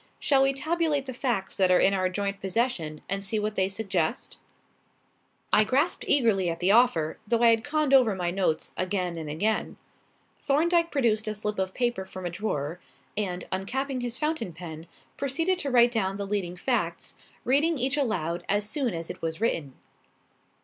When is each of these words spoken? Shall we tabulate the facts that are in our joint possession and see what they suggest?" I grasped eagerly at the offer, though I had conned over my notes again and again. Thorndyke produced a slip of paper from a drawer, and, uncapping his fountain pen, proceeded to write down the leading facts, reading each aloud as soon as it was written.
Shall 0.17 0.41
we 0.41 0.51
tabulate 0.51 1.05
the 1.05 1.13
facts 1.13 1.55
that 1.57 1.69
are 1.69 1.79
in 1.79 1.93
our 1.93 2.09
joint 2.09 2.41
possession 2.41 3.01
and 3.07 3.23
see 3.23 3.37
what 3.37 3.53
they 3.53 3.69
suggest?" 3.69 4.39
I 5.53 5.63
grasped 5.63 6.05
eagerly 6.07 6.49
at 6.49 6.59
the 6.59 6.71
offer, 6.71 7.19
though 7.27 7.43
I 7.43 7.51
had 7.51 7.63
conned 7.63 7.93
over 7.93 8.15
my 8.15 8.31
notes 8.31 8.73
again 8.75 9.15
and 9.15 9.29
again. 9.29 9.77
Thorndyke 10.39 10.91
produced 10.91 11.27
a 11.27 11.35
slip 11.35 11.59
of 11.59 11.75
paper 11.75 12.03
from 12.03 12.25
a 12.25 12.31
drawer, 12.31 12.79
and, 13.15 13.43
uncapping 13.51 14.01
his 14.01 14.17
fountain 14.17 14.53
pen, 14.53 14.87
proceeded 15.17 15.59
to 15.59 15.69
write 15.69 15.91
down 15.91 16.17
the 16.17 16.25
leading 16.25 16.57
facts, 16.57 17.13
reading 17.43 17.77
each 17.77 17.95
aloud 17.95 18.43
as 18.49 18.67
soon 18.67 18.95
as 18.95 19.11
it 19.11 19.21
was 19.21 19.39
written. 19.39 19.75